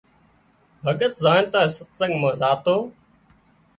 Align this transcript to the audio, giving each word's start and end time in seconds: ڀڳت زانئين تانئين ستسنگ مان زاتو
ڀڳت 0.83 1.13
زانئين 1.23 1.45
تانئين 1.51 1.73
ستسنگ 1.75 2.13
مان 2.21 2.33
زاتو 2.41 2.75